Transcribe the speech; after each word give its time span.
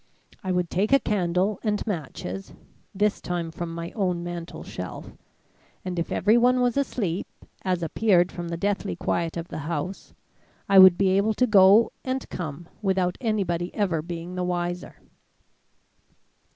I 0.43 0.51
would 0.51 0.71
take 0.71 0.91
a 0.91 0.99
candle 0.99 1.59
and 1.61 1.85
matches, 1.85 2.55
this 2.91 3.21
time 3.21 3.51
from 3.51 3.71
my 3.71 3.91
own 3.91 4.23
mantel 4.23 4.63
shelf, 4.63 5.11
and 5.85 5.99
if 5.99 6.11
everyone 6.11 6.59
was 6.59 6.75
asleep, 6.75 7.27
as 7.61 7.83
appeared 7.83 8.31
from 8.31 8.47
the 8.47 8.57
deathly 8.57 8.95
quiet 8.95 9.37
of 9.37 9.49
the 9.49 9.59
house, 9.59 10.15
I 10.67 10.79
would 10.79 10.97
be 10.97 11.09
able 11.09 11.35
to 11.35 11.45
go 11.45 11.91
and 12.03 12.27
come 12.31 12.67
without 12.81 13.15
anybody 13.21 13.71
ever 13.75 14.01
being 14.01 14.33
the 14.33 14.43
wiser. 14.43 14.95